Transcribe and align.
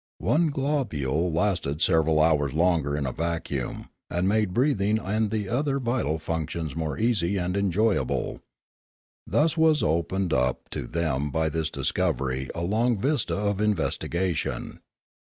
One 0.17 0.47
globule 0.49 1.31
lasted 1.31 1.79
several 1.79 2.19
hours 2.19 2.53
longer 2.53 2.97
in 2.97 3.05
a 3.05 3.11
vacuum, 3.11 3.85
and 4.09 4.27
made 4.27 4.51
breathing 4.51 4.97
and 4.97 5.29
the 5.29 5.47
other 5.47 5.77
vital 5.77 6.17
func 6.17 6.49
tions 6.49 6.75
more 6.75 6.97
easy 6.97 7.37
and 7.37 7.55
enjoyable. 7.55 8.41
Thus 9.27 9.55
was 9.55 9.83
opened 9.83 10.33
up 10.33 10.71
to 10.71 10.87
them 10.87 11.29
by 11.29 11.49
this 11.49 11.69
discovery 11.69 12.49
a 12.55 12.63
long 12.63 12.97
vista 12.97 13.35
of 13.37 13.61
investigation. 13.61 14.79